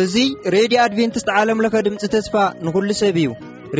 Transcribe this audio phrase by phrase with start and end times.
[0.00, 0.16] እዙ
[0.54, 2.34] ሬድዮ ኣድቨንትስት ዓለምለኸ ድምፂ ተስፋ
[2.66, 3.28] ንኩሉ ሰብ እዩ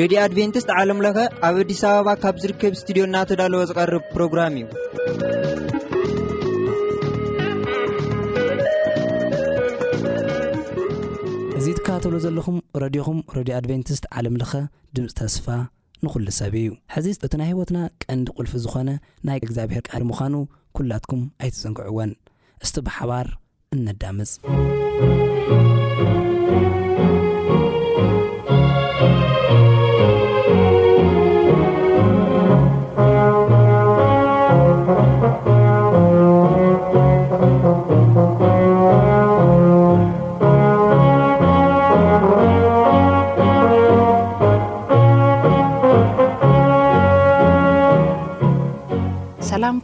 [0.01, 1.17] ሬድዮ ኣድቨንትስት ዓለምለኸ
[1.51, 4.67] ኣብ ኣዲስ ኣበባ ካብ ዝርከብ ስትድዮ እናተዳለወ ዝቐርብ ፕሮግራም እዩ
[11.61, 14.55] እዙ ትካተብሎ ዘለኹም ረድኹም ረድዮ ኣድቨንትስት ዓለምለኸ
[14.97, 15.47] ድምፂ ተስፋ
[16.07, 18.91] ንዂሉ ሰብ እዩ ሕዚ እቲ ናይ ህይወትና ቀንዲ ቕልፊ ዝኾነ
[19.29, 20.35] ናይ እግዚኣብሔር ቃዲ ምዃኑ
[20.77, 22.13] ኲላትኩም ኣይትዘንግዕዎን
[22.65, 23.27] እስቲ ብሓባር
[23.77, 24.33] እነዳምፅ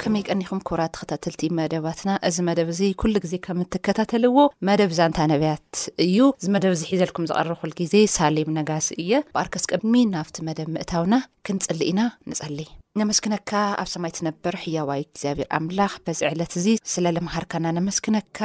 [0.02, 5.68] ከመይ ቀኒኹም ኩራት ተከታተልቲ መደባትና እዚ መደብ እዚ ኩሉ ግዜ ከም ትከታተልዎ መደብ ዛንታ ነብያት
[6.04, 10.68] እዩ እዚ መደብ ዚ ሒዘልኩም ዝቐርብ ኩ ግዜ ሳሌም ነጋሲ እየ ብኣርከስ ቅድሚ ናብቲ መደብ
[10.76, 11.14] ምእታውና
[11.48, 12.00] ክንፅሊ ኢና
[12.32, 12.58] ንፀሊ
[13.00, 13.50] ነመስኪነካ
[13.82, 18.38] ኣብ ሰማይ ትነብር ሕያዋይ እግዚኣብር ኣምላኽ በዚ ዕለት እዚ ስለ ልምሃርካና ነመስኪነካ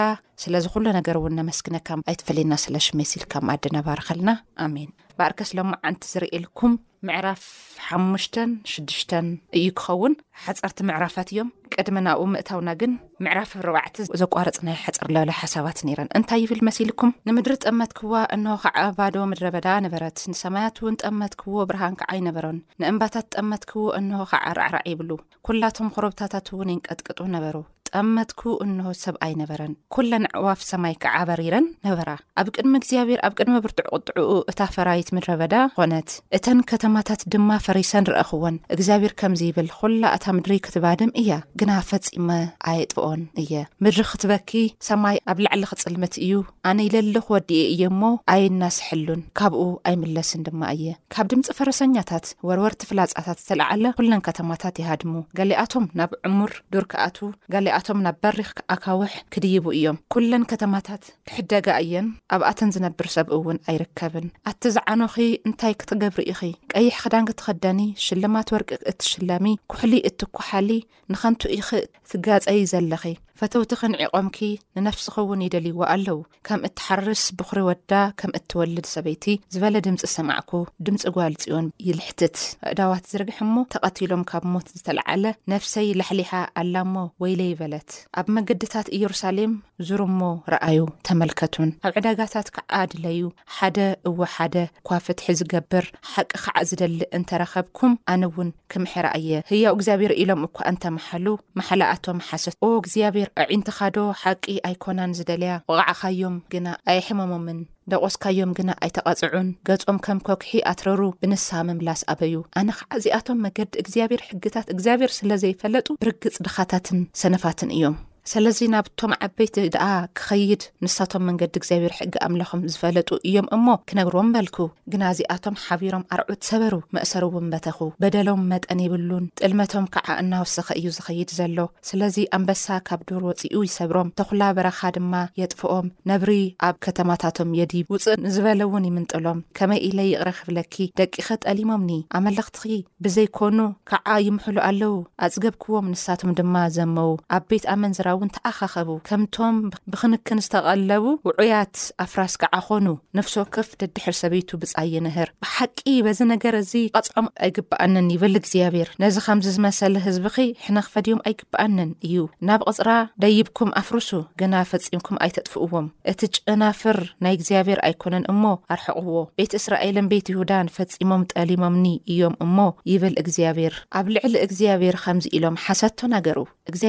[0.44, 4.30] ስለዝኩሉ ነገር እውን ነመስኪነካ ኣይትፈለየና ስለሽመሲልካኣዲ ነባርከልና
[4.66, 4.76] ኣን
[5.20, 6.74] ብኣርከስ ሎ ዓንቲ ዝርእልኩም
[7.08, 7.44] ምዕራፍ
[7.90, 10.14] ሓሙሽተን ሽድሽተን እዩ ክኸውን
[10.46, 12.92] ሓፀርቲ ምዕራፋት እዮም ቅድሚ ናብኡ ምእታውና ግን
[13.26, 18.56] ምዕራፍ ርባዕቲ ዘቋረፅናይ ሓፀር ለበላ ሓሳባት ነረን እንታይ ይብል መሲ ልኩም ንምድሪ ጠመት ክዋ እንሆ
[18.64, 23.86] ከዓ ኣባዶ ምድረ በዳ ነበረት ንሰማያት እውን ጠመት ክዎ ብርሃን ከዓ ይነበሮን ንእምባታት ጠመት ክዎ
[24.02, 25.12] እንሆ ከዓ ራዕርዕ ይብሉ
[25.50, 27.58] ኩላቶም ክረብታታት እውን ይንቀጥቅጡ ነበሩ
[27.98, 32.10] ኣ መትኩ እንሆት ሰብ ኣይነበረን ኩለን ኣዕዋፍ ሰማይ ክዓበሪረን ነበራ
[32.40, 37.50] ኣብ ቅድሚ እግዚኣብሔር ኣብ ቅድሚ ብርትዕ ቅጥዕኡ እታ ፈራይት ምድረ በዳ ኮነት እተን ከተማታት ድማ
[37.68, 42.30] ፈሪሰን ርአክዎን እግዚኣብሔር ከምዚይብል ኩላ እታ ምድሪ ክትባድም እያ ግና ፈፂመ
[42.72, 43.52] ኣየጥብኦን እየ
[43.86, 44.52] ምድሪ ክትበኪ
[44.90, 46.34] ሰማይ ኣብ ላዕሊ ክፅልምት እዩ
[46.72, 48.02] ኣነይለሊክወዲእ እየ እሞ
[48.36, 55.86] ኣይናስሐሉን ካብኡ ኣይምለስን ድማ እየ ካብ ድምፂ ፈረሰኛታት ወርወርቲ ፍላፃታት ዝተለዓለ ኩለን ከተማታት ይሃድሙ ገሊኣቶም
[56.02, 57.18] ናብ ዕሙር ዱር ክኣት
[57.54, 63.34] ጋሊኣ ቶም ናብ በሪኽ ክኣካዊሕ ክድይቡ እዮም ኩለን ከተማታት ክሕደጋ እየን ኣብ ኣተን ዝነብር ሰብኡ
[63.38, 65.16] እውን ኣይርከብን ኣቲ ዝዓኑኺ
[65.48, 66.42] እንታይ ክትገብሪ ኢኺ
[66.74, 70.72] ቀይሕ ክዳን ክትኸደኒ ሽልማት ወርቂ እትሽለሚ ኩሕሊ እትኩሓሊ
[71.14, 73.04] ንኸንቱ ኢኽእ ትጋፀዪ ዘለኺ
[73.40, 74.38] ፈተውቲ ኽንዒቖምኪ
[74.78, 76.18] ንነፍሲኸእውን ይደልይዎ ኣለዉ
[76.48, 80.52] ከም እትሓርስ ብኹሪ ወዳ ከም እትወልድ ሰበይቲ ዝበለ ድምፂ ሰማዕኩ
[80.88, 82.38] ድምፂ ጓልጺዮን ይልሕትት
[82.72, 85.24] ኣእዳዋት ዝርግሕ እሞ ተቐቲሎም ካብ ሞት ዝተለዓለ
[85.54, 86.32] ነፍሰይ ላሕሊሓ
[86.64, 87.90] ኣላ እሞ ወይለ ይበለት
[88.22, 89.54] ኣብ መንገድታት ኢየሩሳሌም
[89.90, 93.22] ዙር ሞ ረኣዩ ተመልከቱን ኣብ ዕዳጋታት ከዓ ድለዩ
[93.60, 93.80] ሓደ
[94.12, 100.44] እወሓደ እኳ ፍትሒ ዝገብር ሓቂ ከዓ ዝደሊእ እንተረኸብኩም ኣነ እውን ክምሕር እየ ህያው እግዚኣብሔር ኢሎም
[100.50, 101.26] እኳ እንተመሓሉ
[101.62, 107.60] መሓላኣቶም ሓሰት እግዚኣብር ኣዒንትኻዶ ሓቂ ኣይኮናን ዝደለያ ወቕዓኻዮም ግና ኣይሕመሞምን
[107.92, 114.68] ደቖስካዮም ግና ኣይተቓጽዑን ገጾም ከም ኮኩሒ ኣትረሩ ብንስ ምምላስ ኣበዩ ኣነ ከዓዚኣቶም መገዲ እግዚኣብሔር ሕግታት
[114.76, 117.98] እግዚኣብሔር ስለ ዘይፈለጡ ብርግጽ ድኻታትን ሰነፋትን እዮም
[118.32, 119.88] ስለዚ ናብቶም ዓበይቲ ደኣ
[120.18, 124.58] ክኸይድ ንሳቶም መንገዲ እግዚኣብሔር ሕጊ ኣምለኹም ዝፈለጡ እዮም እሞ ክነግርዎም በልኩ
[124.92, 131.30] ግና እዚኣቶም ሓቢሮም ኣርዑት ሰበሩ መእሰርውን በተኹ በደሎም መጠን የብሉን ጥልመቶም ከዓ እናወስኪ እዩ ዝኸይድ
[131.40, 131.58] ዘሎ
[131.90, 136.32] ስለዚ ኣንበሳ ካብ ዶር ወፂኡ ይሰብሮም ተኩላ በረኻ ድማ የጥፍኦም ነብሪ
[136.68, 142.64] ኣብ ከተማታቶም የዲብ ውፅእ ንዝበለእውን ይምንጥሎም ከመይ ኢለ ይቕረ ክፍለኪ ደቂኸ ጠሊሞምኒ ኣመለኽትኺ
[143.04, 143.58] ብዘይኮኑ
[143.90, 149.56] ከዓ ይምሕሉ ኣለው ኣፅገብክዎም ንሳቶም ድማ ዘመው ኣ ቤት ኣመን ዝራ ከከብ ከምቶም
[149.92, 151.76] ብክንክን ዝተቐለቡ ውዑያት
[152.06, 152.88] ኣፍራስ ክዓ ኮኑ
[153.18, 159.16] ንፍሶ ክፍ ድድሕር ሰበይቱ ብፃይ ንህር ብሓቂ በዚ ነገር እዚ ቐፅዖም ኣይግብኣንን ይብል እግዚኣብሔር ነዚ
[159.26, 162.18] ከምዚ ዝመሰሊ ህዝቢኺ ሕነክፈድዮም ኣይግብኣንን እዩ
[162.50, 162.90] ናብ ቅፅራ
[163.24, 164.10] ደይብኩም ኣፍርሱ
[164.42, 168.44] ግና ፈፂምኩም ኣይተጥፍእዎም እቲ ጭናፍር ናይ እግዚኣብሔር ኣይኮነን እሞ
[168.76, 172.58] ኣርሕቕዎ ቤት እስራኤልን ቤት ይሁዳን ፈፂሞም ጠሊሞምኒ እዮም እሞ
[172.94, 176.40] ይብል እግዚኣብሔር ኣብ ልዕሊ እግዚኣብሔር ከምዚ ኢሎም ሓሰቶ ነገሩ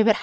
[0.06, 0.18] ብር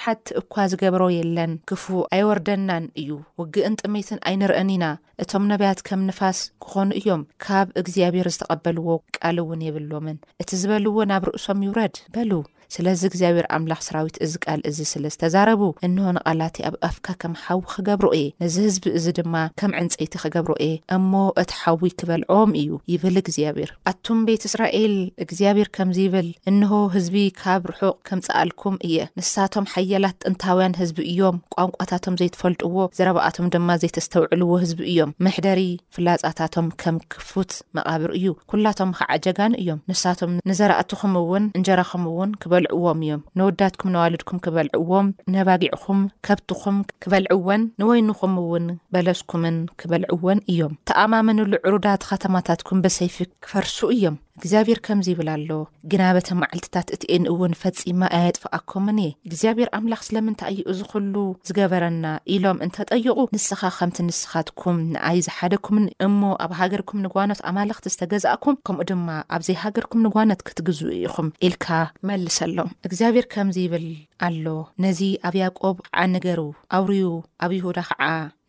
[0.88, 1.84] ገበሮ የለን ክፉ
[2.16, 3.08] ኣይወርደናን እዩ
[3.40, 4.84] ውግእን ጥሜይትን ኣይንርአን ኢና
[5.22, 11.26] እቶም ነቢያት ከም ንፋስ ክኾኑ እዮም ካብ እግዚኣብሔር ዝተቐበልዎ ቃል እውን የብሎምን እቲ ዝበልዎ ናብ
[11.30, 12.30] ርእሶም ይውረድ በሉ
[12.74, 18.08] ስለዚ እግዚኣብሔር ኣምላኽ ሰራዊት እዚ ቃል እዚ ስለዝተዛረቡ እንሆ ንቓላቲ ኣብ ኣፍካ ከም ሓዊ ክገብሮ
[18.18, 21.12] እየ ነዚ ህዝቢ እዚ ድማ ከም ዕንፀይቲ ክገብሮ እየ እሞ
[21.42, 24.94] እቲ ሓዊ ክበልዖም እዩ ይብል እግዚኣብሔር ኣቱም ቤት እስራኤል
[25.26, 32.18] እግዚኣብሔር ከምዚ ይብል እንሆ ህዝቢ ካብ ርሑቅ ከምፀኣልኩም እየ ንሳቶም ሓየላት ጥንታውያን ህዝቢ እዮም ቋንቋታቶም
[32.22, 35.60] ዘይትፈልጥዎ ዘረባኣቶም ድማ ዘይተስተውዕልዎ ህዝቢ እዮም መሕደሪ
[35.96, 42.54] ፍላፃታቶም ከም ክፉት መቓብር እዩ ኩላቶም ከዓ ጀጋኒ እዮም ንሳቶም ንዘራእትኹም እውን እንጀረኹም እውን ክ
[42.76, 48.64] ዕዎም እዮም ነወዳትኩም ነዋልድኩም ክበልዕዎም ነባጊዕኩም ከብትኩም ክበልዕወን ንወይንኹም እውን
[48.94, 53.16] በለስኩምን ክበልዕወን እዮም ተኣማመኑሉ ዕሩዳት ከተማታትኩም ብሰይፊ
[53.46, 55.50] ክፈርሱ እዮም እግዚኣብሔር ከምዚ ይብላ ሎ
[55.92, 61.14] ግናበተ መዓልትታት እቲእ ንእውን ፈፂማ ኣየጥፍቃኩምን እየ እግዚኣብሔር ኣምላኽ ስለምንትይዩኡ ዝክሉ
[61.48, 68.86] ዝገበረና ኢሎም እንተጠይቁ ንስኻ ከምቲ ንስኻትኩም ንኣይ ዝሓደኩምን እሞ ኣብ ሃገርኩም ንጓኖት ኣማለኽቲ ዝተገዝኣኩም ከምኡ
[68.92, 69.08] ድማ
[69.38, 71.66] ኣብዘይ ሃገርኩም ንጓኖት ክትግዝኡ ኢኹም ኢልካ
[72.10, 74.46] መልስ ل إكزابر كمزي بل ኣሎ
[74.84, 76.38] ነዚ ኣብ ያቆብ ከዓ ንገሩ
[76.76, 77.06] ኣው ርዩ
[77.44, 78.02] ኣብ ይሁዳ ከዓ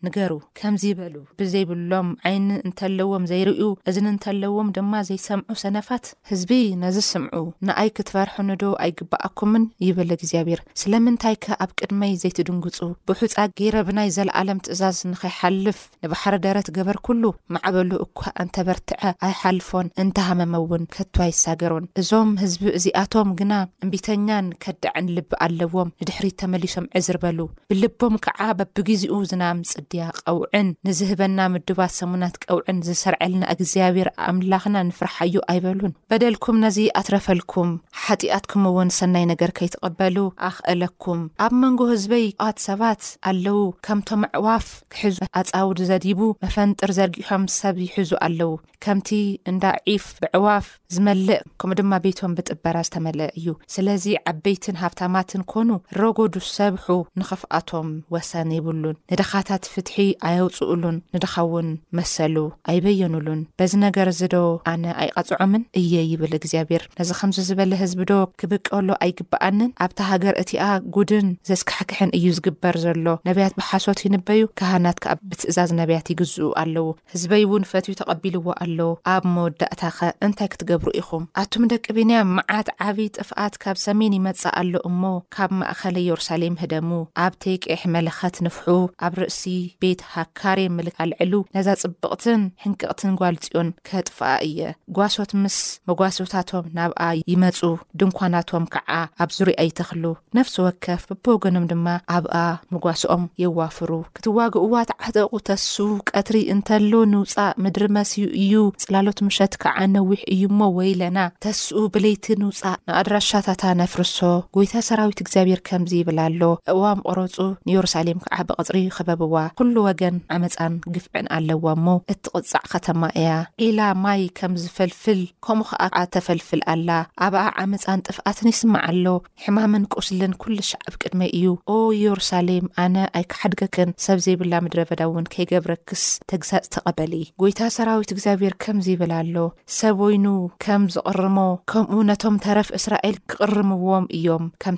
[0.06, 6.50] ንገሩ ከምዚ ይበሉ ብዘይብሎም ዓይኒ እንተለዎም ዘይርዩ እዝኒ እንተለዎም ድማ ዘይሰምዑ ሰነፋት ህዝቢ
[6.82, 12.78] ነዚ ስምዑ ንኣይ ክትበርሑ ንዶ ኣይግብኣኩምን ይብል እግዚኣብሔር ስለምንታይ ከ ኣብ ቅድመይ ዘይትድንግፁ
[13.10, 17.22] ብሑፃ ገይረ ብናይ ዘለኣለም ትእዛዝ ንኸይሓልፍ ንባሕሪ ደረት ገበር ኩሉ
[17.56, 23.52] ማዕበሉ እኳ እንተበርትዐ ኣይሓልፎን እንተሃመመውን ከትዋ ይሳገሮን እዞም ህዝቢ እዚኣቶም ግና
[23.84, 27.38] እንቢተኛን ከድዕንልብ ኣሎ ዎንድሕሪት ተመሊሶም ዕዝርበሉ
[27.70, 35.94] ብልቦም ከዓ በብግዚኡ ዝናም ፅድያ ቀውዕን ንዝህበና ምድባት ሰሙናት ቀውዕን ዝሰርዐልና እግዚኣብር ኣምላክና ንፍርሓእዩ ኣይበሉን
[36.12, 37.72] በደልኩም ነዚ ኣትረፈልኩም
[38.04, 40.16] ሓጢኣትኩም ውን ሰናይ ነገር ከይትቀበሉ
[40.50, 43.02] ኣክእለኩም ኣብ መንጎ ህዝበይ ዋት ሰባት
[43.32, 48.52] ኣለው ከምቶም ዕዋፍ ክሕዙ ኣፃውድ ዘዲቡ መፈንጥር ዘርጊሖም ሰብ ይሕዙ ኣለው
[48.84, 49.08] ከምቲ
[49.50, 55.68] እንዳ ዒፍ ብዕዋፍ ዝመልእ ከምኡ ድማ ቤቶም ብጥበራ ዝተመልአ እዩ ስለዚ ዓበይትን ሃብታማትን ኮኑ
[56.00, 56.86] ረጎዱ ሰብሑ
[57.20, 59.96] ንኽፍኣቶም ወሰኒ ይብሉን ንድኻታት ፍትሒ
[60.28, 61.68] ኣየውፅኡሉን ንድኻውን
[61.98, 62.36] መሰሉ
[62.70, 64.36] ኣይበየኑሉን በዚ ነገር እዚዶ
[64.72, 68.12] ኣነ ኣይቐጽዖምን እየ ይብል እግዚኣብሔር ነዚ ከምዚ ዝበለ ህዝቢዶ
[68.42, 70.60] ክብቀሎ ኣይግብኣንን ኣብታ ሃገር እቲኣ
[70.96, 77.44] ጉድን ዘስካሕክሕን እዩ ዝግበር ዘሎ ነብያት ብሓሶት ይንበዩ ካህናት ከኣ ብትእዛዝ ነብያት ይግዝኡ ኣለዉ ህዝበይ
[77.48, 78.78] እውን ፈትዩ ተቐቢልዎ ኣሎ
[79.16, 84.54] ኣብ መወዳእታ ኸ እንታይ ክትገብሩ ኢኹም ኣቶም ደቂ ብንያ መዓት ዓብይ ጥፍኣት ካብ ሰሜን ይመፅእ
[84.62, 85.02] ኣሎ እሞ
[85.48, 86.90] ብ ማእከለ የሩሳሌም ህደሙ
[87.24, 88.66] ኣብ ቴይ ቄሕ መለኸት ንፍሑ
[89.06, 89.42] ኣብ ርእሲ
[89.82, 94.60] ቤት ሃካርየ ምልክ ኣልዕሉ ነዛ ፅብቕትን ሕንቅቕትን ጓልፂዮን ከጥፋኣ እየ
[94.96, 95.56] ጓሶት ምስ
[95.90, 97.02] መጓሶታቶም ናብኣ
[97.32, 97.60] ይመፁ
[98.02, 98.90] ድንኳናቶም ከዓ
[99.22, 100.04] ኣብ ዙሩኣ ይተኽሉ
[100.38, 101.86] ነፍሲ ወከፍ ብበገኖም ድማ
[102.16, 102.34] ኣብኣ
[102.76, 105.76] መጓሶኦም የዋፍሩ ክትዋግእዋት ዓጠቑ ተሱ
[106.12, 108.52] ቀትሪ እንተሎ ንውፃእ ምድሪ መስዩ እዩ
[108.84, 114.16] ፅላሎት ምሸት ከዓ ነዊሕ እዩ እሞ ወይ ለና ተስኡ ብለይቲ ንውፃእ ንኣድራሻታታ ነፍርሶ
[114.58, 116.42] ጎይታ ሰራዊት ግ እዚብሔር ከምዚ ይብል ኣሎ
[116.72, 117.34] እእዋም ቆረፁ
[117.68, 123.30] ንየሩሳሌም ከዓ ብቅፅሪ ክበብዋ ኩሉ ወገን ዓመፃን ግፍዕን ኣለዋ እሞ እትቕፃዕ ከተማ እያ
[123.62, 126.88] ዒላ ማይ ከም ዝፈልፍል ከምኡ ከዓ ዓ ተፈልፍል ኣላ
[127.26, 129.12] ኣብኣ ዓምፃን ጥፍኣትን ይስማዓ ሎ
[129.44, 135.30] ሕማምን ቁስልን ኩሉ ሻዕብ ቅድሚ እዩ ኦ የሩሳሌም ኣነ ኣይከሓድገክን ሰብ ዘይብላ ምድረ በዳ እውን
[135.36, 139.36] ከይገብረክስ ተግዛፅ ተቐበሊ ጎይታ ሰራዊት እግዚኣብሔር ከምዚይብል ኣሎ
[139.78, 140.26] ሰብወይኑ
[140.66, 141.38] ከም ዝቕርሞ
[141.72, 144.76] ከምኡ ነቶም ተረፍ እስራኤል ክቕርምዎም እዮም ከም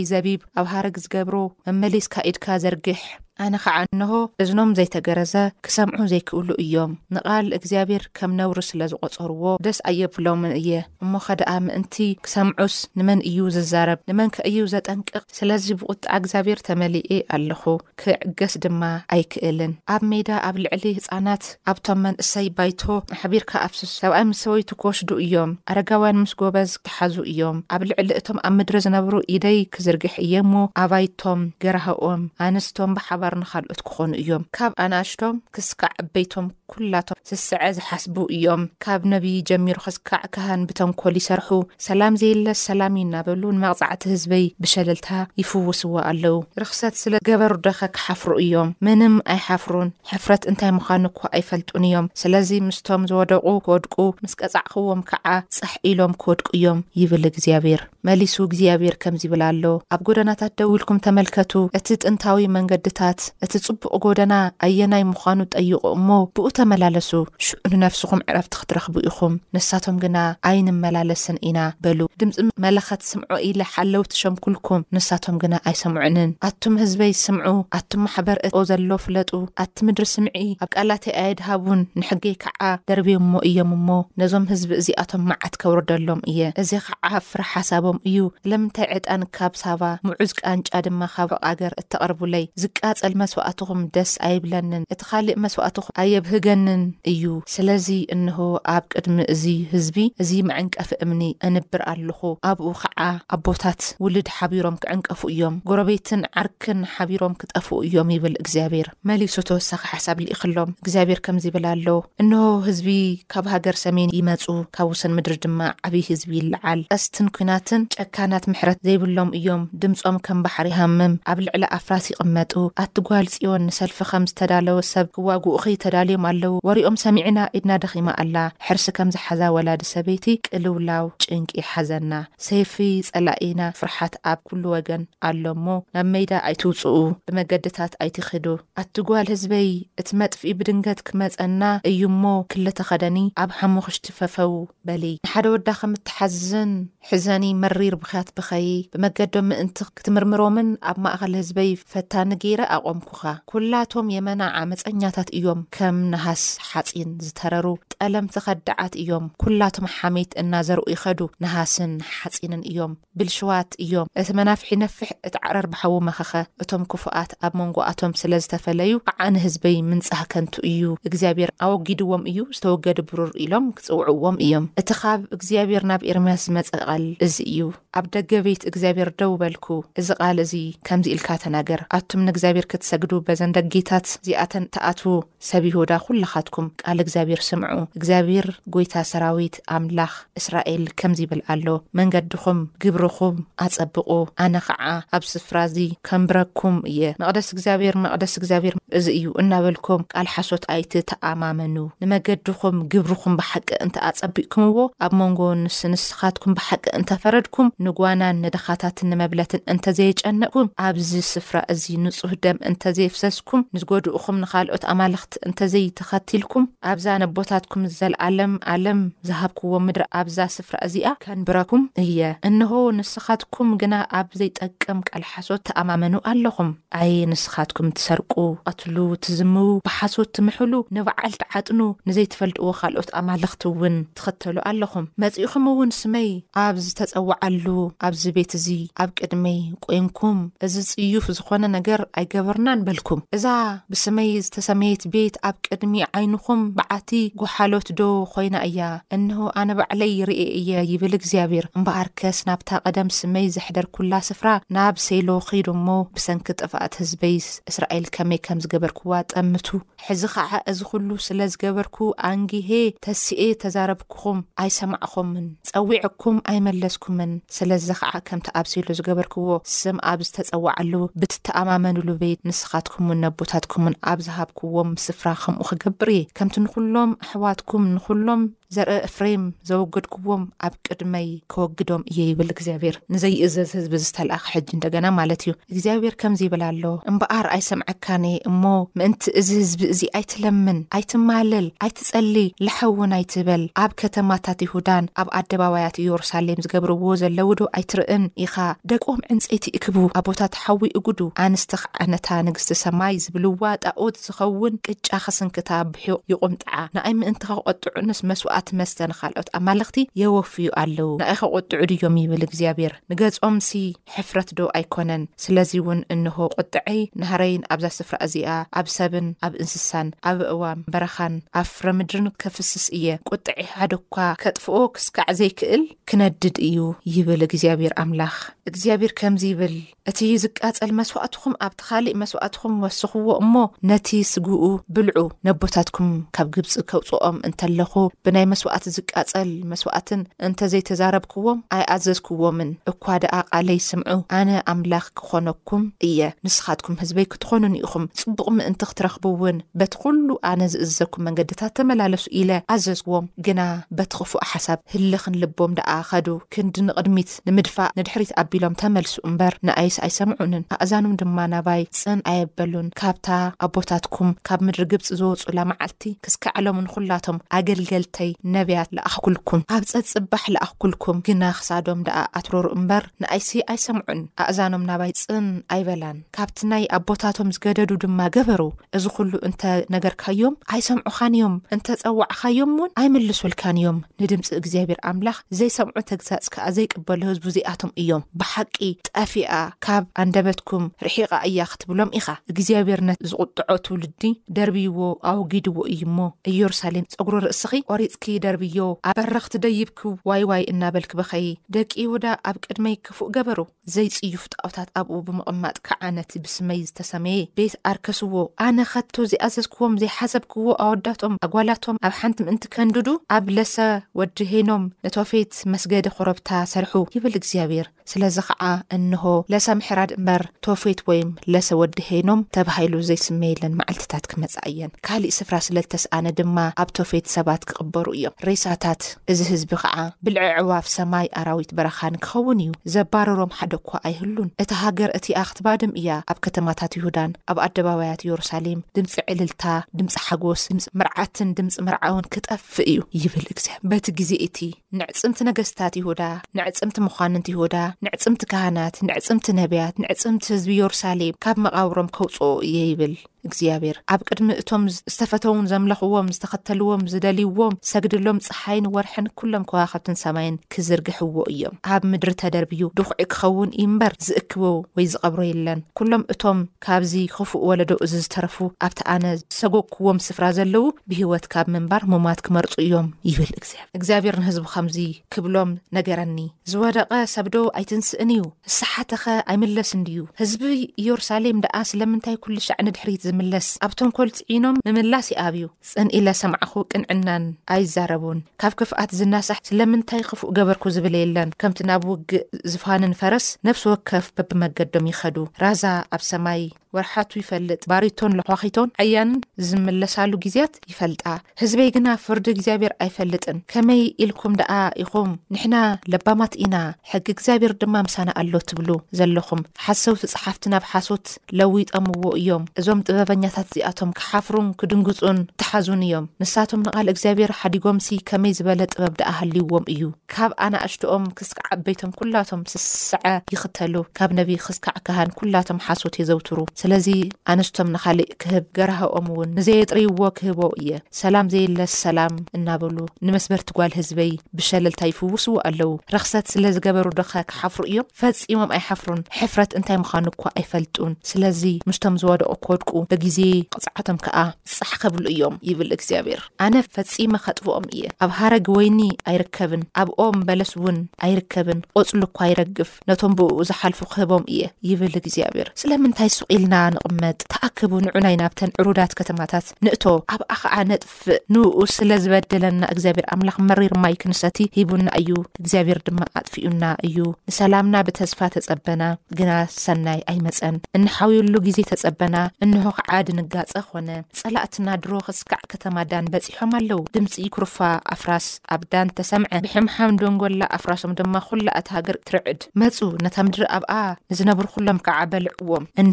[0.00, 1.36] ይዘቢብ ኣብ ሃረግ ዝገብሮ
[1.68, 3.00] መምሊስካ ዒድካ ዘርጊሕ
[3.44, 4.12] ኣነ ከዓ እንሆ
[4.42, 5.34] እዝኖም ዘይተገረዘ
[5.66, 10.70] ክሰምዑ ዘይክእሉ እዮም ንቓል እግዚኣብሔር ከም ነብሪ ስለ ዝቆፀርዎ ደስ ኣየብሎምን እየ
[11.04, 17.10] እሞ ከ ደኣ ምእንቲ ክሰምዑስ ንመን እዩ ዝዛረብ ንመን ከእዩ ዘጠንቅቕ ስለዚ ብቁጣዕ እግዚኣብሔር ተመሊኤ
[17.36, 17.62] ኣለኹ
[18.02, 18.82] ክዕገስ ድማ
[19.16, 21.44] ኣይክእልን ኣብ ሜዳ ኣብ ልዕሊ ህፃናት
[21.74, 22.82] ኣብቶም መንእሰይ ባይቶ
[23.18, 28.52] ኣሕቢርካ ኣፍሱስ ሰብኣይ ምስ ሰወይትከሽዱ እዮም ኣደጋውያን ምስ ጎበዝ ተሓዙ እዮም ኣብ ልዕሊ እቶም ኣብ
[28.60, 35.94] ምድሪ ዝነብሩ ኢደይ ክዝርግሕ እየእሞ ኣባይቶም ገረህኦም ኣንስቶም እ ንካልኦት ክኾኑ እዮም ካብ ኣናእሽቶም ክስካዕ
[36.14, 41.50] በይቶም ኩላቶም ስስዐ ዝሓስቡ እዮም ካብ ነብይ ጀሚሩ ክስካዕ ካሃን ብተንኮል ይሰርሑ
[41.86, 45.08] ሰላም ዘየለስ ሰላም ይናበሉ ንመቕፃዕቲ ህዝበይ ብሸለልታ
[45.42, 52.50] ይፍውስዎ ኣለዉ ርክሰት ስለገበሩደኸ ክሓፍሩ እዮም ምንም ኣይሓፍሩን ሕፍረት እንታይ ምኳኑ እኳ ኣይፈልጡን እዮም ስለዚ
[52.68, 55.26] ምስቶም ዝወደቁ ክወድቁ ምስ ቀፃዕክዎም ከዓ
[55.58, 59.64] ፀሕ ኢሎም ክወድቁ እዮም ይብል እግዚኣብሔር መሊሱ እግዚኣብሔር ከምዚይብል ኣሎ
[59.94, 62.98] ኣብ ጎደናታት ደው ኢልኩም ተመልከቱ እቲ ጥንታዊ መንገድታ
[63.44, 64.34] እቲ ፅቡቕ ጎደና
[64.66, 67.10] ኣየናይ ምዃኑ ጠይቁ እሞ ብኡ ተመላለሱ
[67.46, 70.18] ሽዑ ንነፍስኹም ዕረፍቲ ክትረኽቡ ኢኹም ንሳቶም ግና
[70.50, 77.54] ኣይንመላለስን ኢና በሉ ድምፂ መላኸት ስምዑ ኢለ ሓለውቲ ሸምኩልኩም ንሳቶም ግና ኣይሰምዑንን ኣቱም ህዝበይ ስምዑ
[77.78, 79.30] ኣቱም ማሕበር እኦ ዘሎ ፍለጡ
[79.64, 83.88] ኣቲ ምድሪ ስምዒ ኣብ ቃላተይ ኣየድሃቡን ንሕገይ ከዓ ደርቤ ሞ እዮም እሞ
[84.22, 90.32] ነዞም ህዝቢ እዚኣቶም መዓት ከውርደሎም እየ እዚይ ከዓ ኣፍሪ ሓሳቦም እዩ ለምንታይ ዕጣንካብ ሳባ ሙዑዝ
[90.40, 96.82] ቃንጫ ድማ ካብ ቕገር እተቐርቡለይ ዝቃፅእ እል መስዋእትኩም ደስ ኣይብለንን እቲ ካሊእ መስዋእትኩም ኣየብህገንን
[97.12, 97.22] እዩ
[97.54, 98.38] ስለዚ እንሆ
[98.74, 103.00] ኣብ ቅድሚ እዚ ህዝቢ እዚ መዕንቀፊ እምኒ እንብር ኣለኹ ኣብኡ ከዓ
[103.36, 110.18] ኣቦታት ውልድ ሓቢሮም ክዕንቀፉ እዮም ጎረቤትን ዓርክን ሓቢሮም ክጠፍኡ እዮም ይብል እግዚኣብሔር መሊሱ ተወሳኺ ሓሳብ
[110.24, 111.88] ሊኢክሎም እግዚኣብሔር ከምዚብል ኣሎ
[112.24, 112.88] እንሆ ህዝቢ
[113.34, 114.44] ካብ ሃገር ሰሜን ይመፁ
[114.78, 120.38] ካብ ወሰኒ ምድሪ ድማ ዓብይ ህዝቢ ይልዓል ቀስትን ኩናትን ጨካናት ምሕረት ዘይብሎም እዮም ድምፆም ከም
[120.46, 122.52] ባሓሪ ይሃምም ኣብ ልዕሊ ኣፍራስ ይቅመጡ
[122.92, 129.08] ኣትግባል ፅዮን ንሰልፊ ከም ዝተዳለወ ሰብ ክዋጉኡኺ ተዳልዮም ኣለው ወርኦም ሰሚዕና ኢድናደኺማ ኣላ ሕርሲ ከም
[129.14, 132.12] ዝሓዛ ወላዲ ሰበይቲ ቅልውላው ጭንቂ ይሓዘና
[132.46, 132.74] ሰይርፊ
[133.08, 136.96] ፀላኢና ፍርሓት ኣብ ኩሉ ወገን ኣሎ እሞ ናብ መዳ ኣይትውፅኡ
[137.30, 138.46] ብመገድታት ኣይትኽዱ
[138.82, 139.70] ኣትጉል ህዝበይ
[140.02, 144.54] እቲ መጥፍኢ ብድንገት ክመፀና እዩ ሞ ክለተኸደኒ ኣብ ሓሙክሽቲ ፈፈው
[144.90, 146.74] በሊ ንሓደ ወዳ ከም እትሓዝን
[147.12, 153.22] ሕዘኒ መሪር ብክያት ብኸይ ብመገዶ ምእንቲ ክትምርምሮምን ኣብ ማእኸል ህዝበይ ፈታኒ ገይረ ኣ ቆምኩከ
[153.52, 161.92] ኩላቶም የመናዓመፀኛታት እዮም ከም ነሃስ ሓፂን ዝተረሩ ጠለምቲ ኸዳዓት እዮም ኩላቶም ሓመይት እናዘርኡ ይኸዱ ነሃስን
[162.18, 166.32] ሓፂንን እዮም ብልሽዋት እዮም እቲ መናፍሒ ነፍሕ እቲ ዓረርበሐዊ መኸኸ
[166.64, 173.66] እቶም ክፉኣት ኣብ መንጎኣቶም ስለዝተፈለዩ ከዓነ ህዝበይ ምንፀሃከንቱ እዩ እግዚኣብሔር ኣወጊድዎም እዩ ዝተወገዲ ብሩር ኢሎም
[173.78, 177.60] ክፅውዕዎም እዮም እቲ ካብ እግዚኣብሔር ናብ ኤርምያ ዝመፀቐል እዚ እዩ
[177.98, 179.66] ኣብ ደገቤት እግዚኣብሔር ደውበልኩ
[180.00, 180.52] እዚ ቃል እዚ
[180.88, 185.10] ከምዚ ኢልካ ተናገር ኣም ንግዚኣብር ክትሰግዱ በዘን ደጊታት እዚኣተን ተኣትዉ
[185.48, 192.60] ሰብ ይሁዳ ኩላኻትኩም ቃል እግዚኣብሔር ስምዑ እግዚኣብሔር ጎይታ ሰራዊት ኣምላኽ እስራኤል ከምዚ ይብል ኣሎ መንገዲኹም
[192.84, 193.96] ግብርኹም ኣጸብቑ
[194.44, 194.84] ኣነ ከዓ
[195.18, 195.76] ኣብ ስፍራ እዚ
[196.08, 203.36] ከምብረኩም እየ መቕደስ እግዚኣብሔር መቕደስ እግዚኣብሔር እዚ እዩ እናበልኩም ካል ሓሶት ኣይቲ ተኣማመኑ ንመገድኹም ግብርኩም
[203.42, 211.56] ብሓቂ እንተ ኣጸቢእኩም ዎ ኣብ መንጎ ንስንስኻትኩም ብሓቂ እንተፈረድኩም ንጓናን ንደኻታትን ንመብለትን እንተዘየጨነቅኩም ኣብዚ ስፍራ
[211.74, 220.38] እዚ ንጹህ ደም እንተዘይፍሰስኩም ንዝገድእኹም ንካልኦት ኣማልኽቲ እንተዘይተኸትልኩም ኣብዛ ነቦታትኩም ዘለኣለም ኣለም ዝሃብክዎ ምድር ኣብዛ
[220.56, 227.88] ስፍራ እዚኣ ከንብረኩም እየ እንሆ ንስኻትኩም ግና ኣብ ዘይጠቅም ቃል ሓሶት ተኣማመኑ ኣለኹም ኣይ ንስኻትኩም
[227.98, 228.32] ትሰርቁ
[228.68, 236.30] ቅትሉ ትዝምቡ ብሓሶት ትምሕሉ ንበዓልቲ ዓጥኑ ንዘይተፈልድዎ ካልኦት ኣማልኽቲ እውን ትኽተሉ ኣለኹም መፂኢኹም እውን ስመይ
[236.66, 237.66] ኣብ ዝተፀዋዓሉ
[238.06, 238.68] ኣብዚ ቤት እዚ
[239.02, 242.34] ኣብ ቅድመይ ቆንኩም እዚ ፅዩፍ ዝኮነ ነገር ኣይገ
[242.66, 243.44] ናንበልኩም እዛ
[243.92, 248.80] ብስመይ ዝተሰሜየት ቤት ኣብ ቅድሚ ዓይንኹም በዓቲ ጎሓሎት ዶ ኮይና እያ
[249.16, 254.48] እንሆ ኣነ ባዕለይ ይርኤ እየ ይብል እግዚኣብሔር እምበኣር ከስ ናብታ ቀደም ስመይ ዘሕደር ኩላ ስፍራ
[254.76, 257.36] ናብ ሰይሎ ኸድ ሞ ብሰንኪ ጥፋኣት ህዝበይ
[257.72, 259.66] እስራኤል ከመይ ከም ዝገበርክዋ ጠምቱ
[260.08, 261.96] ሕዚ ከዓ እዚ ኩሉ ስለ ዝገበርኩ
[262.30, 262.70] ኣንግሄ
[263.04, 270.92] ተስኤ ተዛረብክኹም ኣይሰማዕኹምን ፀዊዕኩም ኣይመለስኩምን ስለዚ ከዓ ከምቲ ኣብ ሰይሎ ዝገበርክዎ ስም ኣብ ዝተፀዋዓሉ
[271.22, 272.08] ብትተኣማመንሉ
[272.48, 278.42] ንስኻትኩምን ነቦታትኩምን ኣብ ዝሃብክዎም ስፍራ ከምኡ ክገብር ከምቲ ንኩሎም ኣሕዋትኩም ንኩሎም
[278.74, 285.42] ዘርአ ፍሬም ዘወገድግዎም ኣብ ቅድመይ ከወግዶም እየ ይብል እግዚኣብሔር ንዘይእዘዝ ህዝቢ ዝተልኣኺ ሕጂ እንደገና ማለት
[285.46, 288.62] እዩ እግዚኣብሔር ከምዚ ይብል ኣሎ እምበኣር ኣይሰምዐካነ እሞ
[289.00, 292.36] ምእንቲ እዚ ህዝቢ እዚ ኣይትለምን ኣይትማልል ኣይትጸሊ
[292.68, 298.56] ልሐውን ኣይትበል ኣብ ከተማታት ይሁዳን ኣብ ኣደባባያት ኢየሩሳሌም ዝገብርዎ ዘለዉ ዶ ኣይትርእን ኢኻ
[298.92, 306.22] ደቆም ዕንፀይቲ እክቡ ኣቦታት ሓዊ እግዱ ኣንስቲከዓነታ ንግስቲ ሰማይ ዝብልዋ ጣኦት ዝኸውን ቅጫ ኸስንክታ ብሑቅ
[306.34, 312.92] ይቁምጥዓ ንኣይ ምእንቲካቆጡዑ ንስ መስዋዕ ትመስተ ንካልኦት ኣማለኽቲ የወፍዩ ኣለው ንኣይ ከቆጥዑ ድዮም ይብል እግዚኣብሔር
[313.10, 313.70] ንገፆምሲ
[314.16, 318.50] ሕፍረት ዶ ኣይኮነን ስለዚ እውን እንሆ ቁጥዐይ ናሃረይን ኣብዛ ስፍራ እዚኣ
[318.80, 324.28] ኣብ ሰብን ኣብ እንስሳን ኣብ እዋም በረኻን ኣብ ፍረ ምድርን ከፍስስ እየ ቁጥዐ ሓደ ኳ
[324.44, 326.78] ከጥፍኦ ክስካዕ ዘይክእል ክነድድ እዩ
[327.16, 328.36] ይብል እግዚኣብሔር ኣምላኽ
[328.70, 329.74] እግዚኣብሔር ከምዚ ይብል
[330.10, 333.52] እቲ ዝቃፀል መስዋእትኩም ኣብቲ ካሊእ መስዋዕትኩም ወስኽዎ እሞ
[333.90, 334.64] ነቲ ስግኡ
[334.94, 337.92] ብልዑ ነቦታትኩም ካብ ግብፂ ከውፅኦም እንተለኹ
[338.26, 346.96] ብና መስዋዕት ዝቃጸል መስዋእትን እንተዘይተዛረብክዎም ኣይኣዘዝክዎምን እኳ ድኣ ቓለይ ስምዑ ኣነ ኣምላኽ ክኾነኩም እየ ንስኻትኩም
[347.02, 353.60] ህዝበይ ክትኾኑን ኢኹም ጽቡቕ ምእንቲ ክትረኽቡእውን በቲ ዅሉ ኣነ ዝእዝዘኩም መንገድታት ተመላለሱ ኢለ ኣዘዝክዎም ግና
[353.98, 360.64] በትኽፉእ ሓሳብ ህሊ ክንልቦም ደኣ ኸዱ ክንዲ ንቕድሚት ንምድፋእ ንድሕሪት ኣቢሎም ተመልሱ እምበር ንኣይስ ኣይሰምዑንን
[360.76, 363.28] ኣእዛኑም ድማ ናባይ ፅን ኣየበሉን ካብታ
[363.66, 371.42] ኣቦታትኩም ካብ ምድሪ ግብፂ ዝወፁ ላመዓልቲ ክስከዐሎም ንኹላቶም ኣገልገልተይ ነብያት ንኣክኩልኩም ኣብ ፀፅባሕ ለኣኽኩልኩም ግና
[371.58, 378.20] ክሳዶም ደኣ ኣትሮሩ እምበር ንኣይሲ ኣይሰምዑን ኣእዛኖም ናባይፅን ኣይበላን ካብቲ ናይ ኣብ ቦታቶም ዝገደዱ ድማ
[378.36, 378.62] ገበሩ
[378.98, 379.62] እዚ ኩሉ እንተ
[379.96, 387.46] ነገርካዮም ኣይሰምዑኻን ዮም እንተፀዋዕካዮም ውን ኣይምልስውልካን እዮም ንድምፂ እግዚኣብሔር ኣምላኽ ዘይሰምዑ ተግዛፅ ከዓ ዘይቅበሉ ህዝቡ
[387.52, 388.76] እዚኣቶም እዮም ብሓቂ
[389.10, 389.52] ጠፊኣ
[389.86, 394.22] ካብ ኣንደበትኩም ርሒቓ እያ ክትብሎም ኢኻ እግዚኣብሔርነት ዝቁጥዖ ትውሉዲ
[394.58, 394.98] ደርብይዎ
[395.32, 398.78] ኣውጊድዎ እዩ ሞ ኢየሩሳሌም ፀጉሪ ርእስኺ ቆሪፅኪ ይደርብዮ
[399.10, 401.46] ኣበረኽቲ ደይብኩ ዋይ ዋይ እናበልክ በኸይ
[401.76, 403.58] ደቂወዳ ኣብ ቅድመይ ክፉእ ገበሮ
[403.94, 408.34] ዘይፅዩፍ ጣዖታት ኣብኡ ብምቕማጥ ክዓነቲ ብስመይ ዝተሰመየ ቤት ኣርከስዎ
[408.66, 413.74] ኣነ ካቶ ዘይኣዘዝክዎም ዘይሓሰብክዎ ኣወዳቶም ኣጓላቶም ኣብ ሓንቲ ምእንቲ ከንዱዱ ኣብ ለሰ
[414.20, 418.64] ወዲ ሄኖም ነተፌት መስገዲ ኮረብታ ሰርሑ ይብል እግዚኣብሔር ስለዚ ከዓ
[418.96, 425.56] እንሆ ለሰ ምሕራድ እመር ቶፌት ወይም ለሰወዲ ሄኖም ተባሂሉ ዘይስሜየለን መዓልትታት ክመጽ እየን ካሊእ ስፍራ
[425.66, 429.02] ስለልተሰኣነ ድማ ኣብ ቶፌት ሰባት ክቕበሩ እዮም ሬሳታት
[429.34, 434.70] እዚ ህዝቢ ከዓ ብልዕ ዕዋፍ ሰማይ ኣራዊት በረኻኒ ክኸውን እዩ ዘባረሮም ሓደ ኳ ኣይህሉን እቲ
[434.82, 439.64] ሃገር እቲኣ ኽትባድም እያ ኣብ ከተማታት ይሁዳን ኣብ ኣደባባያት ኢየሩሳሌም ድምፂ ዕልልታ
[440.00, 444.60] ድምፂ ሓጎስ ድም ምርዓትን ድምፂ ምርዓውን ክጠፍእ እዩ ይብል እግዜብ በቲ ግዜ እቲ
[445.00, 446.22] ንዕጽምቲ ነገስትታት ይሁዳ
[446.60, 453.12] ንዕጽምቲ ምዃንንቲ ይሁዳ ንዕጽምቲ ካህናት ንዕጽምቲ ነቢያት ንዕጽምቲ ህዝቢ የሩሳሌም ካብ መቓብሮም ከውፅኦ እየ ይብል
[453.48, 461.36] እግዚኣብሔር ኣብ ቅድሚ እቶም ዝተፈተውን ዘምለኽዎም ዝተኸተልዎም ዝደልይዎም ሰግድሎም ፀሓይን ወርሒን ኩሎም ከዋከብትን ሰማይን ክዝርግሕዎ
[461.52, 464.62] እዮም ኣብ ምድሪ ተደርብዩ ድኩዒ ክኸውን እዩ እምበር ዝእክቦ
[464.96, 468.56] ወይ ዝቐብሮ የለን ኩሎም እቶም ካብዚ ክፉእ ወለዶ እዚ ዝተረፉ
[468.88, 469.24] ኣብቲ ኣነ
[469.60, 474.96] ሰጎክዎም ስፍራ ዘለዉ ብሂወት ካብ ምንባር ሙማት ክመርፁ እዮም ይብል እግዚኣብ እግዚኣብሔር ንህዝቢ ከምዚ
[475.34, 476.38] ክብሎም ነገረኒ
[476.70, 478.42] ዝወደቐ ሰብዶ ኣይትንስእን እዩ
[478.78, 480.62] ስሓተኸ ኣይምለስንድዩ ህዝቢ
[481.02, 487.44] ኢየሩሳሌም ድኣ ስለምንታይ ኩሉሻዕኒ ድሕሪት ምለስ ኣብቶም ኮልፂዒኖም ምምላስ ይኣብዩ ፅንኢለ ሰምዕኹ ቅንዕናን
[487.76, 493.84] ኣይዛረቡን ካብ ክፍኣት ዝናሳሕ ስለምንታይ ክፉእ ገበርኩ ዝብለ የለን ከምቲ ናብ ውግእ ዝፋንን ፈረስ ነፍሲ
[493.92, 495.84] ወከፍ በብመገዶም ይኸዱ ራዛ
[496.16, 496.62] ኣብ ሰማይ
[496.96, 501.24] ወርሓቱ ይፈልጥ ባሪቶን ለሕዋኺቶን ዓያንን ዝምለሳሉ ግዜያት ይፈልጣ
[501.60, 504.72] ህዝበይ ግና ፍርዲ እግዚኣብሔር ኣይፈልጥን ከመይ ኢልኩም ደኣ
[505.04, 505.76] ኢኹም ንሕና
[506.14, 506.76] ለባማት ኢና
[507.12, 511.26] ሕጊ እግዚኣብሔር ድማ ምሳና ኣሎ ትብሉ ዘለኹም ሓሰውቲ ፀሓፍቲ ናብ ሓሶት
[511.58, 518.80] ለዊጠምዎ እዮም እዞም ጥበበኛታት እዚኣቶም ክሓፍሩን ክድንግፁን ተሓዙን እዮም ንሳቶም ንቓል እግዚኣብሔር ሓዲጎምሲ ከመይ ዝበለ
[518.92, 520.02] ጥበብ ደኣ ሃልይዎም እዩ
[520.34, 527.08] ካብ ኣናእሽትኦም ክስከዕ ኣበቶም ኩላቶም ስስስዐ ይክተሉ ካብ ነቢ ክስካዕ ካሃን ኩላቶም ሓሶት እየዘውትሩ ስለዚ
[527.52, 534.32] ኣንስቶም ንካሊእ ክህብ ገረህኦም እውን ንዘየጥርይዎ ክህቦ እየ ሰላም ዘየለስ ሰላም እናበሉ ንመስበርቲ ጓል ህዝበይ
[534.58, 540.42] ብሸለልታ ይፍውስዎ ኣለው ረክሰት ስለ ዝገበሩ ድኸ ክሓፍሩ እዮም ፈፂሞም ኣይሓፍሩን ሕፍረት እንታይ ምዃኑ እኳ
[540.60, 543.38] ኣይፈልጡን ስለዚ ምስቶም ዝወደቁ ኮድቁ ብግዜ
[543.76, 544.36] ቅፅዓቶም ከዓ
[544.74, 549.00] ዝፃሕከብሉ እዮም ይብል እግዚኣብሔር ኣነ ፈፂመ ከጥፍኦም እየ ኣብ ሃረጊ ወይኒ
[549.32, 556.70] ኣይርከብን ኣብኦም በለስ እውን ኣይርከብን ቆፅሉ እኳ ይረግፍ ነቶም ብእኡ ዝሓልፉ ክህቦም እየ ይብል ግዚኣብርስይል
[556.94, 560.02] ንቅመጥ ተኣክቡ ንዑናይ ናብተን ዕሩዳት ከተማታት ንእቶ
[560.34, 565.30] ኣብኣ ከዓ ነጥፍእ ንውኡ ስለዝበደለና እግዚኣብሔር ኣምላኽ መሪር ማይ ክንሰቲ ሂቡና እዩ
[565.62, 567.18] እግዚኣብሔር ድማ ኣጥፍኡና እዩ
[567.50, 569.02] ንሰላምና ብተስፋ ተፀበና
[569.38, 569.50] ግና
[569.84, 574.08] ሰናይ ኣይመፀን እንሓዊሉ ግዜ ተፀበና እንሆ ከዓ ድንጋፀ ኮነ
[574.40, 577.76] ፀላእትና ድሮ ክስካዕ ከተማ ዳን በፂሖም ኣለው ድምፂ ኩርፋ
[578.14, 583.92] ኣፍራስ ኣብ ዳን ተሰምዐ ብሕምሓም ደንጎላ ኣፍራሶም ድማ ኩላ ኣትሃገር ትርዕድ መፁ ነታ ምድሪ ኣብኣ
[584.32, 586.08] ንዝነብሪ ኩሎም ከዓ በልዕዎም እን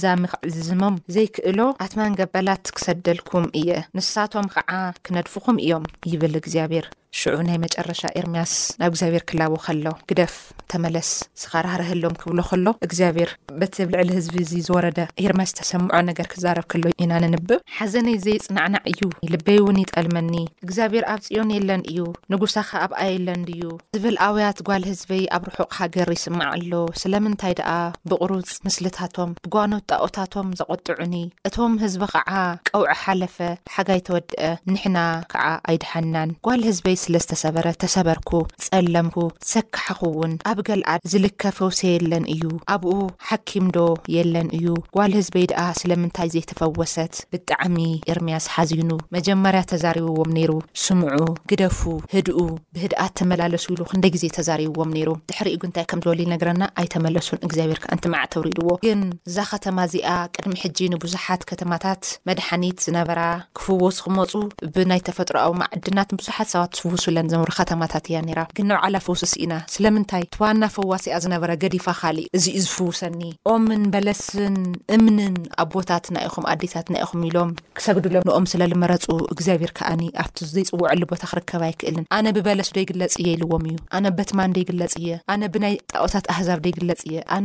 [0.00, 4.70] ዛ ሚክዕዝዝሞም ዘይክእሎ ኣትማን ገበላት ክሰደልኩም እየ ንሳቶም ከዓ
[5.06, 6.86] ክነድፉኹም እዮም ይብል እግዚኣብሔር
[7.18, 10.32] ሽዑ ናይ መጨረሻ ኤርምያስ ናብ እግዚኣብሔር ክላው ከሎ ግደፍ
[10.72, 11.08] ተመለስ
[11.40, 17.12] ዝኸራህርህሎም ክብሎ ከሎ እግዚኣብሔር በትብ ልዕሊ ህዝቢ እዚ ዝወረደ ኤርማያስ ዝተሰምዖ ነገር ክዛረብ ከሎ ኢና
[17.24, 19.02] ንንብእ ሓዘነይ ዘይፅናዕናዕ እዩ
[19.34, 20.34] ልበይ እውን ይጠልመኒ
[20.66, 22.00] እግዚኣብሔር ኣብ ፅዮን የለን እዩ
[22.34, 23.62] ንጉሳኸ ኣብ ኣ የለን ድዩ
[23.98, 26.72] ዝብል ኣውያት ጓል ህዝበይ ኣብ ርሑቅ ሃገር ይስማዕኣሎ
[27.04, 27.70] ስለምንታይ ደኣ
[28.12, 31.14] ብቕሩፅ ምስልታቶም ብጓኖት ጣኦታቶም ዘቆጥዑኒ
[31.50, 32.30] እቶም ህዝቢ ከዓ
[32.72, 33.38] ቀውዒ ሓለፈ
[33.76, 34.98] ሓጋይ ተወድአ ንሕና
[35.34, 38.30] ከዓ ኣይድሓናን ጓል ህዝበይ ስለ ዝተሰበረ ተሰበርኩ
[38.64, 39.16] ፀለምኩ
[39.52, 42.42] ሰካሐኹ እውን ኣብ ገልኣድ ዝልከ ፈውሰ የለን እዩ
[42.74, 42.92] ኣብኡ
[43.28, 43.76] ሓኪምዶ
[44.14, 44.66] የለን እዩ
[44.98, 47.76] ዋልህዝበይ ድኣ ስለምንታይ ዘይተፈወሰት ብጣዕሚ
[48.12, 50.52] ኤርምያ ዝሓዚኑ መጀመርያ ተዛሪብዎም ነይሩ
[50.84, 51.18] ስምዑ
[51.52, 51.80] ግደፉ
[52.14, 52.38] ህድኡ
[52.76, 58.24] ብህድኣት ተመላለሱ ኢሉ ክንደይ ግዜ ተዛሪብዎም ነይሩ ድሕሪ እግንታይ ከም ዝበሊል ነገረና ኣይተመለሱን እግዚኣብሔር ከእንትማዕ
[58.36, 63.20] ተውሪድዎ ግን እዛ ከተማ እዚኣ ቅድሚ ሕጂ ንብዙሓት ከተማታት መድሓኒት ዝነበራ
[63.60, 64.32] ክፍዎ ዝክመፁ
[64.76, 66.72] ብናይ ተፈጥሮኣዊ መዓድናትንብዙሓት ሰባት
[67.04, 72.28] ስለን ዘነብሩ ከተማታት እያ ራ ግ ንባዕላ ፈውስሲ ኢና ስለምንታይ ቲዋና ፈዋሲኣ ዝነበረ ገዲፋ ካሊእ
[72.36, 73.20] እዚዩ ዝፍውሰኒ
[73.52, 74.56] ኦምን በለስን
[74.96, 81.00] እምንን ኣብ ቦታት ናይኹም ኣዴታት ናይኹም ኢሎም ክሰግድሎም ንኦም ስለ ዝመረፁ እግዚኣብሔር ከዓኒ ኣብቲ ዘይፅውዐሉ
[81.12, 86.24] ቦታ ክርከብ ኣይክእልን ኣነ ብበለስ ደይግለፅ እየኢልዎም እዩ ኣነ በትማን ደይግለፅ እየ ኣነ ብናይ ጣኦታት
[86.34, 87.42] ኣህዛብ ደይግለፅ እየ ኣነ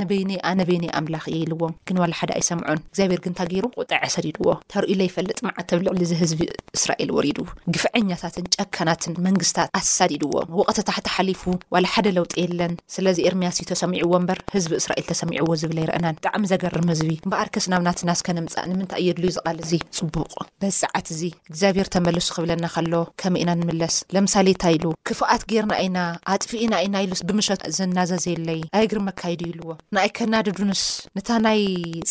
[0.52, 5.40] ኣነ በይኒ ኣምላኽ እየኢልዎም ግን ዋላ ሓደ ኣይሰምዑን እግዚኣብሄር ግ ታገይሩ ቁጥዐ ሰዲድዎ ተርኢ ይፈልጥጥ
[5.58, 5.92] ዓትተብልዕ
[6.24, 6.42] ህዝቢ
[6.78, 7.28] እስራኤል ወድ
[7.76, 11.42] ግፍዐኛትን ጨካናትን መንግስታት ኣሳዲድዎ ወቐተታሕቲ ሓሊፉ
[11.74, 16.88] ዋላ ሓደ ለውጢ የለን ስለዚ ኤርምያስእዩ ተሰሚዕዎ ምበር ህዝቢ እስራኤል ተሰሚዕዎ ዝብለ ይርአናን ብጣዕሚ ዘገርም
[16.94, 21.88] ህዝቢ እበኣር ከስ ናብ ናት ናስከ ንምፃእ ንምንታይ የድልዩ ዝቃል እዚ ፅቡቕ በዚሰዓት እዚ እግዚኣብሄር
[21.96, 25.98] ተመልሱ ክብለና ከሎ ከመይ ኢና ንምለስ ለምሳሌ እንታኢሉ ክፍኣት ጌርና እና
[26.34, 30.84] ኣጥፍኢና እና ኢሉስ ብምሸት ዝናዘዘየለይ ኣይ እግሪ መካይዲ ዩልዎ ንኣይ ከናድዱንስ
[31.18, 31.60] ንታ ናይ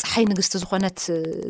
[0.03, 0.99] ፀሓይ ንግስቲ ዝኾነት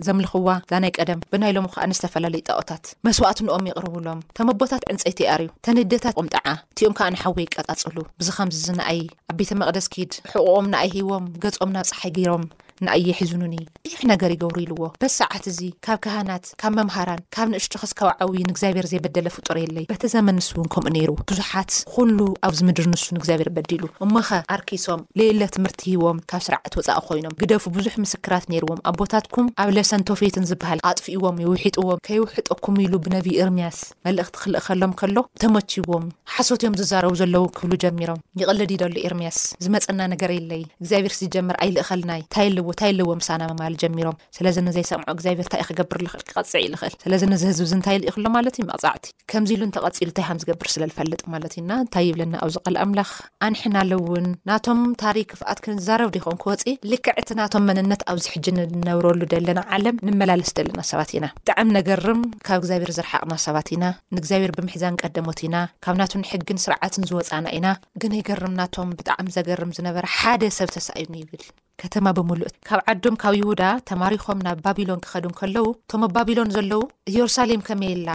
[0.09, 6.29] ዘምልኽዋ እዛናይ ቀደም ብናይሎም ከዓ ንዝተፈላለዩ ጣዖታት መስዋእት ንኦም ይቕርብሎም ተመቦታት ዕንፀይቲ ይኣርእዩ ተንደታት ቆም
[6.35, 8.99] ጣዓ እቲኦም ከዓ ንሓወ ይቀጻጽሉ ብዙ ከምዚ ዝንኣይ
[9.31, 12.45] ኣብ ቤተ መቕደስ ኪድ ሕቑኦም ናኣይ ህዎም ገጾም ናብፀሓይ ገይሮም
[12.87, 17.73] ንኣየ ሒዝኑኒ ብዙሕ ነገር ይገብሩ ኢልዎ በስ ሰዓት እዚ ካብ ካህናት ካብ መምሃራን ካብ ንእሽቶ
[17.83, 23.51] ኸስ ካብዓዊ ንእግዚኣብሔር ዘይበደለ ፍጡር የለይ በተዘመንስውን ከምኡ ነይሩ ብዙሓት ኩሉ ኣብዚ ምድር ንሱ ንእግዚኣብሔር
[23.57, 28.97] በዲሉ እሞኸ ኣርኪሶም ሌለ ትምህርቲ ሂዎም ካብ ስራዓት ወፃቂ ኮይኖም ግደፉ ብዙሕ ምስክራት ነይርዎም ኣብ
[29.03, 36.07] ቦታትኩም ኣብ ለሰን ቶፌትን ዝበሃል ኣጥፍእዎም ይውሒጥዎም ከይውሕጠኩም ኢሉ ብነቢይ እርምያስ መልእክቲ ክልእከሎም ከሎ ተመቲዎም
[36.35, 42.23] ሓሶት እዮም ዝዛረቡ ዘለው ክብሉ ጀሚሮም ይቅልድ ደሉ ኤርምያስ ዝመፀና ነገር የለይ ግዚኣብሔር ዝጀምር ኣይልእከልናይ
[42.35, 42.47] ታ
[42.81, 47.97] ታይ ለዎ ምሳና መማል ጀሚሮም ስለዚ ንዘይሰምዖ እግዚኣብሄርእንታይ ክገብር ኽእል ክቀፅዕ ኢልኽእል ስለዚ ንዝህዝቢ ንታይ
[48.03, 52.05] ልኢክሎ ማለት እዩ መቕፃዕቲ ከምዚ ኢሉ ንተቐፂሉ እንታይሃም ዝገብር ስለ ዝፈልጥ ማለት እዩ ና እንታይ
[52.11, 53.11] ይብለና ኣብ ዚ ቀል ኣምላኽ
[53.49, 59.61] ኣንሕና ለውን ናቶም ታሪክ ፍኣት ክንዛረብዶ ይኮን ክወፅእ ልክዕቲ ናቶም መንነት ኣብዚ ሕጂ ንነብረሉ ዘለና
[59.77, 63.85] ዓለም ንመላለስ ደለና ሰባት ኢና ብጣዕሚ ነገርም ካብ እግዚኣብሄር ዝረሓቅና ሰባት ኢና
[64.17, 67.67] ንእግዚኣብሄር ብምሕዛን ቀደሞት ኢና ካብ ናት ንሕጊን ስርዓትን ዝወፃና ኢና
[68.03, 71.43] ግን ይገርም ናቶም ብጣዕሚ ዘገርም ዝነበረ ሓደ ሰብ ተሳዩን ይብል
[71.83, 77.63] ከተማ ብምሉእት ካብ ዓዶም ካብ ይሁዳ ተማሪኾም ናብ ባቢሎን ክኸዱም ከለዉ እቶም ኣብባቢሎን ዘለው ኢየሩሳሌም
[77.69, 78.09] ከመየላ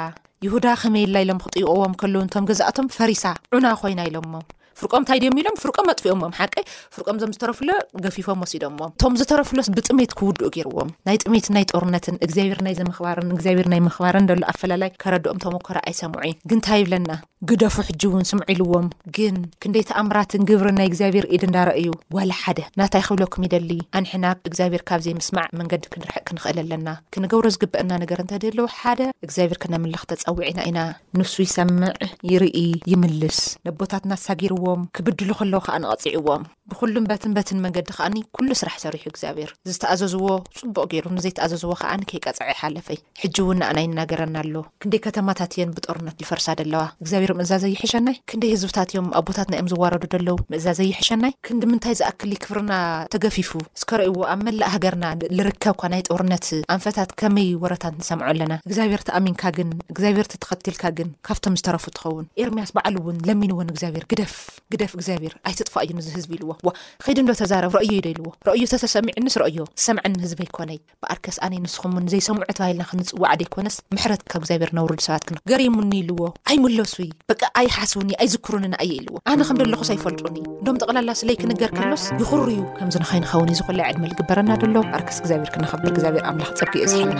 [0.45, 3.23] ይሁዳ ከመየላ ኢሎም ክጥይቕዎም ከልዉ ቶም ገዛእቶም ፈሪሳ
[3.56, 4.34] ዑና ኮይና ኢሎምሞ
[4.82, 6.54] ፍርቆም ንታይ ድሚ ኢሎም ፍርቆም ኣጥፍኦም ዎም ሓቂ
[6.96, 7.70] ፍርቆም ዞም ዝተረፍሎ
[8.06, 13.30] ገፊፎም ወሲዶ ዎ እቶም ዝተረፍሎስ ብጥሜት ክውድኡ ገይርዎም ናይ ጥሜትን ናይ ጦርነትን እግዚኣብሔር ናይ ዘምኽባርን
[13.36, 17.12] እግዚኣብሔር ናይ ምኽባርን ሎ ኣፈላላይ ከረድኦም ተሞከሮ ኣይሰምዑዩን ግ ታይ ይብለና
[17.52, 21.86] ግደፉ ሕጂ እውን ስምዒልዎም ግን ክንደይ ተኣምራትን ግብሪን ናይ እግዚኣብሄር ኢድ እዳረአዩ
[22.18, 27.92] ዋላ ሓደ ናታይ ክብለኩም ይደሊ ኣንሕና እግዚኣብሔር ካብዘይ ምስማዕ መንገዲ ክንርሕቅ ክንኽእል ኣለና ክንገብሮ ዝግበአና
[28.04, 30.80] ነገር እንተድህለዎ ሓደ እግዚኣብሔር ክነምልኽ ተፀዊዕ ኢና ኢና
[31.20, 31.92] ንሱ ይሰምዕ
[32.32, 39.04] ይርኢ ይምልስ ነቦታትናሳጊርዎ ዎ ክብድሉ ከለዉ ከዓ ንቀፅዕዎም ብኩሉም በትንበትን መንገዲ ከኣኒ ኩሉ ስራሕ ሰሪሑ
[39.12, 40.28] እግዚኣብሔር ዝተኣዘዝዎ
[40.60, 46.15] ፅቡቅ ገይሩ ንዘይተኣዘዝዎ ከዓ ከይቀፀዐይ ሓለፈይ ሕጂ እውን ንኣና ይናገረና ኣሎ ክንደይ ከተማታት እየን ብጦርነት
[46.23, 51.34] ዝፈርሳ ደለዋ እግዚኣብር ምእዛዝ ይሕሸናይ ክንደይ ህዝብታት እዮም ኣብ ቦታት ናኦም ዝዋረዱ ለው እዛዘ ይሕሸናይ
[51.47, 52.71] ክንዲምንታይ ዝኣክል ክፍርና
[53.15, 53.52] ተገፊፉ
[53.84, 55.06] ዝከረእይዎ ኣብ መላእ ሃገርና
[55.38, 56.47] ዝርከብ ኳ ናይ ጦርነት
[56.78, 63.21] ኣንፈታት ከመይ ወረታት ንሰምዖ ኣለና እግዚኣብሔርቲ ኣሚንካ ግን ግዚኣብርተኸልካ ግ ካብቶም ዝተረፉ ትኸውን ኤርምያስ በዓሉውን
[63.30, 64.34] ለሚውን ግዚኣብር ግደፍ
[64.74, 66.70] ግደፍ እግዚኣብሔር ኣይትጥፋ እዩ ንህዝቢ ኢልዎ ዋ
[67.04, 72.44] ከይድንዶ ተዛረብ ረእዩ ዩ ዶ ኢልዎ ረእዮ ዝተተሰሚዑኒስ ረእዩ ዝሰምዐኒህዝቢ ይኮነይ ብኣርከስ ኣነይ ንስኹምን ዘይሰምዑ
[72.58, 76.20] ተባሂልና ክንፅዋዕደይኮነስ ምሕረት ካብ ግዚኣብሔር ነውሩዱ ሰባት ክ ገሪሙኒ ኢልዎ
[76.52, 81.72] ኣይምለሱይ በቂ ኣይሓስውኒ ኣይዝክሩንን እየ ኢልዎ ኣነ ከም ደለኹስ ኣይፈልጡኒ ዩ እዶም ጠቕላላ ስለይ ክንገር
[81.80, 87.20] ከሎስ ይኽሩ እዩ ከምዚንኸይንኸውንዩ ዝኮሉይ ዕድሚ ዝግበረና ደሎ ኣርከስ እግዚኣብሔር ክነከብር ግዚኣብሔር ኣምላክ ፀብኪዮ ዝሕና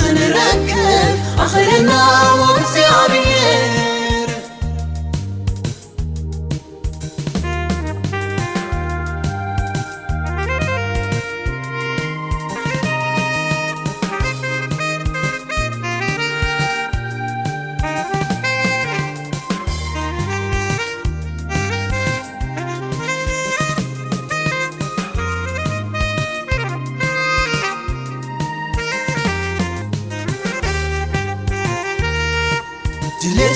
[0.00, 0.70] سن الرق
[1.38, 1.86] أخرن
[2.60, 3.25] مصيعبي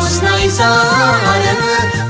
[0.00, 1.56] سنيسعلم